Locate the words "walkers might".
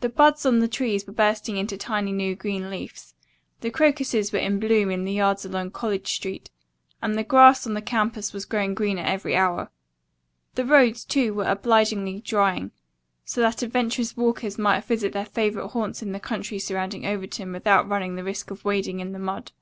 14.16-14.84